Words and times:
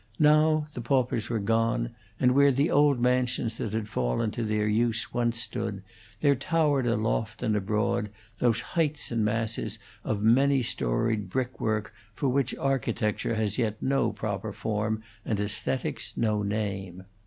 Now 0.17 0.65
the 0.73 0.81
paupers 0.81 1.29
were 1.29 1.37
gone, 1.37 1.91
and 2.19 2.31
where 2.31 2.51
the 2.51 2.71
old 2.71 2.99
mansions 2.99 3.59
that 3.59 3.71
had 3.73 3.87
fallen 3.87 4.31
to 4.31 4.43
their 4.43 4.67
use 4.67 5.13
once 5.13 5.39
stood, 5.39 5.83
there 6.21 6.33
towered 6.33 6.87
aloft 6.87 7.43
and 7.43 7.55
abroad 7.55 8.09
those 8.39 8.61
heights 8.61 9.11
and 9.11 9.23
masses 9.23 9.77
of 10.03 10.23
many 10.23 10.63
storied 10.63 11.29
brick 11.29 11.59
work 11.61 11.93
for 12.15 12.29
which 12.29 12.55
architecture 12.55 13.35
has 13.35 13.59
yet 13.59 13.79
no 13.79 14.11
proper 14.11 14.51
form 14.51 15.03
and 15.23 15.39
aesthetics 15.39 16.17
no 16.17 16.41
name. 16.41 17.03